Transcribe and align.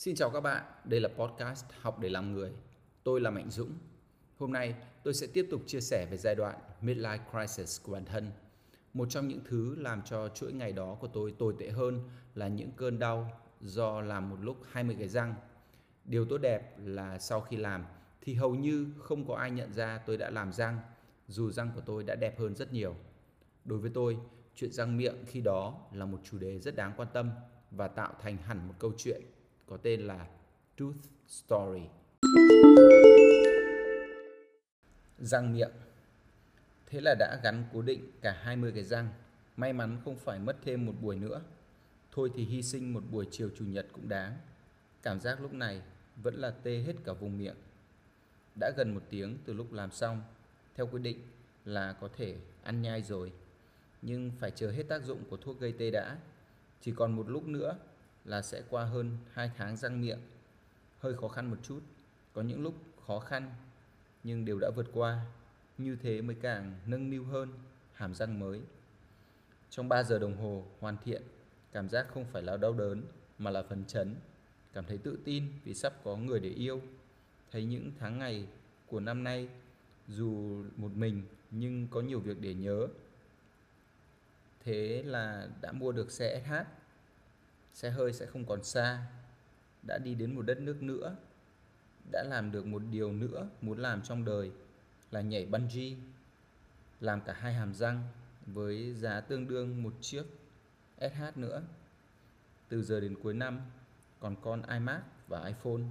Xin 0.00 0.14
chào 0.14 0.30
các 0.30 0.40
bạn, 0.40 0.64
đây 0.84 1.00
là 1.00 1.08
podcast 1.08 1.64
Học 1.80 1.98
để 1.98 2.08
làm 2.08 2.32
người. 2.32 2.52
Tôi 3.04 3.20
là 3.20 3.30
Mạnh 3.30 3.50
Dũng. 3.50 3.72
Hôm 4.38 4.52
nay 4.52 4.74
tôi 5.02 5.14
sẽ 5.14 5.26
tiếp 5.26 5.46
tục 5.50 5.62
chia 5.66 5.80
sẻ 5.80 6.06
về 6.10 6.16
giai 6.16 6.34
đoạn 6.34 6.58
midlife 6.82 7.18
crisis 7.30 7.82
của 7.82 7.92
bản 7.92 8.04
thân. 8.04 8.30
Một 8.94 9.06
trong 9.10 9.28
những 9.28 9.40
thứ 9.48 9.74
làm 9.78 10.02
cho 10.02 10.28
chuỗi 10.28 10.52
ngày 10.52 10.72
đó 10.72 10.96
của 11.00 11.06
tôi 11.06 11.34
tồi 11.38 11.54
tệ 11.58 11.68
hơn 11.70 12.08
là 12.34 12.48
những 12.48 12.70
cơn 12.76 12.98
đau 12.98 13.40
do 13.60 14.00
làm 14.00 14.30
một 14.30 14.36
lúc 14.40 14.56
20 14.70 14.96
cái 14.98 15.08
răng. 15.08 15.34
Điều 16.04 16.24
tốt 16.24 16.38
đẹp 16.38 16.76
là 16.78 17.18
sau 17.18 17.40
khi 17.40 17.56
làm 17.56 17.84
thì 18.20 18.34
hầu 18.34 18.54
như 18.54 18.86
không 18.98 19.28
có 19.28 19.34
ai 19.34 19.50
nhận 19.50 19.72
ra 19.72 19.98
tôi 20.06 20.16
đã 20.16 20.30
làm 20.30 20.52
răng, 20.52 20.80
dù 21.28 21.50
răng 21.50 21.70
của 21.74 21.82
tôi 21.86 22.04
đã 22.04 22.14
đẹp 22.14 22.38
hơn 22.38 22.54
rất 22.54 22.72
nhiều. 22.72 22.96
Đối 23.64 23.78
với 23.78 23.90
tôi, 23.94 24.18
chuyện 24.54 24.72
răng 24.72 24.96
miệng 24.96 25.24
khi 25.26 25.40
đó 25.40 25.86
là 25.92 26.06
một 26.06 26.18
chủ 26.24 26.38
đề 26.38 26.58
rất 26.58 26.76
đáng 26.76 26.92
quan 26.96 27.08
tâm 27.12 27.30
và 27.70 27.88
tạo 27.88 28.14
thành 28.20 28.36
hẳn 28.36 28.68
một 28.68 28.74
câu 28.78 28.92
chuyện 28.96 29.22
có 29.70 29.76
tên 29.76 30.00
là 30.00 30.26
Tooth 30.76 30.96
Story. 31.28 31.82
Răng 35.18 35.52
miệng 35.52 35.70
Thế 36.86 37.00
là 37.00 37.14
đã 37.18 37.40
gắn 37.42 37.64
cố 37.72 37.82
định 37.82 38.10
cả 38.22 38.40
20 38.42 38.72
cái 38.74 38.84
răng. 38.84 39.08
May 39.56 39.72
mắn 39.72 39.98
không 40.04 40.16
phải 40.16 40.38
mất 40.38 40.56
thêm 40.64 40.86
một 40.86 40.92
buổi 41.00 41.16
nữa. 41.16 41.40
Thôi 42.12 42.30
thì 42.34 42.44
hy 42.44 42.62
sinh 42.62 42.92
một 42.92 43.02
buổi 43.10 43.26
chiều 43.30 43.50
chủ 43.58 43.64
nhật 43.64 43.86
cũng 43.92 44.08
đáng. 44.08 44.38
Cảm 45.02 45.20
giác 45.20 45.40
lúc 45.40 45.52
này 45.52 45.82
vẫn 46.22 46.34
là 46.34 46.50
tê 46.50 46.78
hết 46.78 46.94
cả 47.04 47.12
vùng 47.12 47.38
miệng. 47.38 47.56
Đã 48.60 48.70
gần 48.76 48.94
một 48.94 49.02
tiếng 49.10 49.38
từ 49.44 49.52
lúc 49.52 49.72
làm 49.72 49.90
xong. 49.90 50.22
Theo 50.74 50.86
quy 50.86 51.02
định 51.02 51.18
là 51.64 51.92
có 51.92 52.08
thể 52.16 52.36
ăn 52.62 52.82
nhai 52.82 53.02
rồi. 53.02 53.32
Nhưng 54.02 54.30
phải 54.40 54.50
chờ 54.50 54.70
hết 54.70 54.82
tác 54.88 55.04
dụng 55.04 55.24
của 55.30 55.36
thuốc 55.36 55.60
gây 55.60 55.74
tê 55.78 55.90
đã. 55.90 56.18
Chỉ 56.80 56.92
còn 56.96 57.12
một 57.12 57.28
lúc 57.28 57.46
nữa 57.46 57.76
là 58.24 58.42
sẽ 58.42 58.62
qua 58.70 58.84
hơn 58.84 59.16
2 59.32 59.50
tháng 59.56 59.76
răng 59.76 60.00
miệng. 60.00 60.20
Hơi 60.98 61.14
khó 61.14 61.28
khăn 61.28 61.50
một 61.50 61.56
chút, 61.62 61.80
có 62.32 62.42
những 62.42 62.62
lúc 62.62 62.74
khó 63.06 63.20
khăn 63.20 63.50
nhưng 64.24 64.44
đều 64.44 64.58
đã 64.60 64.70
vượt 64.76 64.86
qua. 64.92 65.26
Như 65.78 65.96
thế 66.02 66.22
mới 66.22 66.36
càng 66.42 66.74
nâng 66.86 67.10
niu 67.10 67.24
hơn 67.24 67.48
hàm 67.92 68.14
răng 68.14 68.38
mới. 68.40 68.60
Trong 69.70 69.88
3 69.88 70.02
giờ 70.02 70.18
đồng 70.18 70.36
hồ 70.36 70.64
hoàn 70.80 70.96
thiện, 71.04 71.22
cảm 71.72 71.88
giác 71.88 72.06
không 72.14 72.24
phải 72.24 72.42
là 72.42 72.56
đau 72.56 72.72
đớn 72.72 73.02
mà 73.38 73.50
là 73.50 73.62
phấn 73.62 73.84
chấn. 73.84 74.14
Cảm 74.72 74.84
thấy 74.84 74.98
tự 74.98 75.18
tin 75.24 75.44
vì 75.64 75.74
sắp 75.74 75.92
có 76.04 76.16
người 76.16 76.40
để 76.40 76.48
yêu. 76.48 76.82
Thấy 77.50 77.64
những 77.64 77.92
tháng 77.98 78.18
ngày 78.18 78.46
của 78.86 79.00
năm 79.00 79.24
nay 79.24 79.48
dù 80.08 80.62
một 80.76 80.90
mình 80.94 81.22
nhưng 81.50 81.88
có 81.88 82.00
nhiều 82.00 82.20
việc 82.20 82.40
để 82.40 82.54
nhớ. 82.54 82.86
Thế 84.64 85.02
là 85.06 85.48
đã 85.60 85.72
mua 85.72 85.92
được 85.92 86.10
xe 86.10 86.42
SH 86.46 86.79
xe 87.74 87.90
hơi 87.90 88.12
sẽ 88.12 88.26
không 88.26 88.44
còn 88.44 88.64
xa. 88.64 89.06
Đã 89.82 89.98
đi 89.98 90.14
đến 90.14 90.34
một 90.34 90.42
đất 90.42 90.60
nước 90.60 90.82
nữa, 90.82 91.16
đã 92.12 92.24
làm 92.28 92.52
được 92.52 92.66
một 92.66 92.82
điều 92.90 93.12
nữa 93.12 93.48
muốn 93.60 93.78
làm 93.78 94.02
trong 94.02 94.24
đời 94.24 94.50
là 95.10 95.20
nhảy 95.20 95.46
bungee, 95.46 95.96
làm 97.00 97.20
cả 97.20 97.32
hai 97.32 97.54
hàm 97.54 97.74
răng 97.74 98.08
với 98.46 98.94
giá 98.94 99.20
tương 99.20 99.48
đương 99.48 99.82
một 99.82 99.92
chiếc 100.00 100.24
SH 100.98 101.36
nữa. 101.36 101.62
Từ 102.68 102.82
giờ 102.82 103.00
đến 103.00 103.16
cuối 103.22 103.34
năm, 103.34 103.60
còn 104.20 104.36
con 104.42 104.62
iMac 104.62 105.02
và 105.28 105.46
iPhone. 105.46 105.82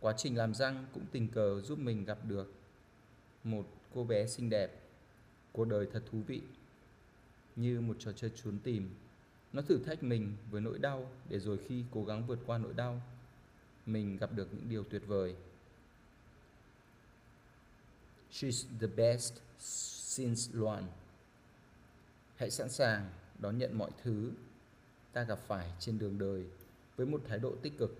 Quá 0.00 0.14
trình 0.16 0.36
làm 0.36 0.54
răng 0.54 0.86
cũng 0.94 1.06
tình 1.12 1.28
cờ 1.28 1.60
giúp 1.60 1.78
mình 1.78 2.04
gặp 2.04 2.18
được 2.24 2.54
một 3.44 3.66
cô 3.94 4.04
bé 4.04 4.26
xinh 4.26 4.50
đẹp 4.50 4.80
cuộc 5.52 5.64
đời 5.64 5.86
thật 5.92 6.02
thú 6.10 6.22
vị, 6.26 6.42
như 7.56 7.80
một 7.80 7.96
trò 7.98 8.12
chơi 8.12 8.30
trốn 8.34 8.58
tìm 8.64 8.94
nó 9.52 9.62
thử 9.62 9.78
thách 9.78 10.02
mình 10.02 10.36
với 10.50 10.60
nỗi 10.60 10.78
đau 10.78 11.10
để 11.28 11.38
rồi 11.38 11.58
khi 11.68 11.84
cố 11.90 12.04
gắng 12.04 12.26
vượt 12.26 12.38
qua 12.46 12.58
nỗi 12.58 12.72
đau, 12.74 13.02
mình 13.86 14.16
gặp 14.16 14.32
được 14.32 14.48
những 14.52 14.68
điều 14.68 14.84
tuyệt 14.84 15.02
vời. 15.06 15.36
She's 18.32 18.64
the 18.80 18.86
best 18.86 19.34
since 19.58 20.50
Luan. 20.52 20.84
Hãy 22.36 22.50
sẵn 22.50 22.68
sàng 22.68 23.10
đón 23.38 23.58
nhận 23.58 23.78
mọi 23.78 23.90
thứ 24.02 24.32
ta 25.12 25.22
gặp 25.22 25.38
phải 25.38 25.72
trên 25.78 25.98
đường 25.98 26.18
đời 26.18 26.44
với 26.96 27.06
một 27.06 27.22
thái 27.28 27.38
độ 27.38 27.54
tích 27.62 27.78
cực. 27.78 27.98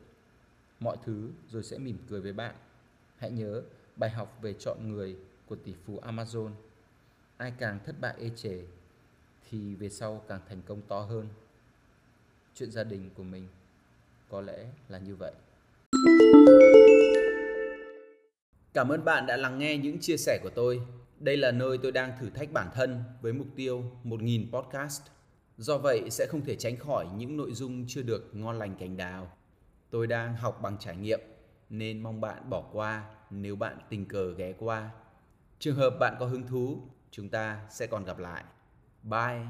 Mọi 0.80 0.96
thứ 1.04 1.30
rồi 1.50 1.62
sẽ 1.62 1.78
mỉm 1.78 1.98
cười 2.08 2.20
với 2.20 2.32
bạn. 2.32 2.54
Hãy 3.16 3.30
nhớ 3.30 3.62
bài 3.96 4.10
học 4.10 4.38
về 4.42 4.52
chọn 4.52 4.78
người 4.88 5.16
của 5.46 5.56
tỷ 5.56 5.74
phú 5.84 6.00
Amazon. 6.02 6.50
Ai 7.36 7.52
càng 7.58 7.78
thất 7.84 8.00
bại 8.00 8.14
ê 8.18 8.30
chề 8.36 8.64
thì 9.50 9.74
về 9.74 9.88
sau 9.88 10.24
càng 10.28 10.40
thành 10.48 10.62
công 10.62 10.82
to 10.82 11.00
hơn 11.00 11.28
chuyện 12.54 12.70
gia 12.70 12.84
đình 12.84 13.10
của 13.14 13.22
mình 13.22 13.48
có 14.28 14.40
lẽ 14.40 14.66
là 14.88 14.98
như 14.98 15.16
vậy 15.16 15.32
cảm 18.74 18.88
ơn 18.88 19.04
bạn 19.04 19.26
đã 19.26 19.36
lắng 19.36 19.58
nghe 19.58 19.76
những 19.76 19.98
chia 20.00 20.16
sẻ 20.16 20.38
của 20.42 20.50
tôi 20.54 20.80
đây 21.20 21.36
là 21.36 21.50
nơi 21.50 21.78
tôi 21.78 21.92
đang 21.92 22.12
thử 22.20 22.30
thách 22.30 22.52
bản 22.52 22.70
thân 22.74 23.02
với 23.20 23.32
mục 23.32 23.46
tiêu 23.56 23.84
1.000 24.04 24.50
podcast. 24.52 25.02
Do 25.56 25.78
vậy 25.78 26.10
sẽ 26.10 26.26
không 26.30 26.44
thể 26.44 26.56
tránh 26.56 26.76
khỏi 26.76 27.06
những 27.16 27.36
nội 27.36 27.52
dung 27.52 27.84
chưa 27.88 28.02
được 28.02 28.30
ngon 28.32 28.58
lành 28.58 28.76
cành 28.76 28.96
đào. 28.96 29.32
Tôi 29.90 30.06
đang 30.06 30.36
học 30.36 30.58
bằng 30.62 30.76
trải 30.80 30.96
nghiệm 30.96 31.20
nên 31.70 32.02
mong 32.02 32.20
bạn 32.20 32.50
bỏ 32.50 32.62
qua 32.72 33.04
nếu 33.30 33.56
bạn 33.56 33.78
tình 33.88 34.06
cờ 34.06 34.34
ghé 34.34 34.52
qua. 34.58 34.90
Trường 35.58 35.76
hợp 35.76 35.90
bạn 36.00 36.16
có 36.20 36.26
hứng 36.26 36.46
thú, 36.46 36.82
chúng 37.10 37.28
ta 37.28 37.60
sẽ 37.70 37.86
còn 37.86 38.04
gặp 38.04 38.18
lại. 38.18 38.44
Bye. 39.02 39.46